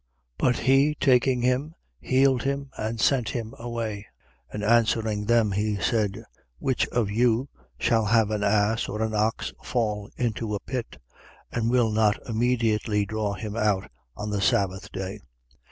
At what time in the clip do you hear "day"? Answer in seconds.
14.91-15.19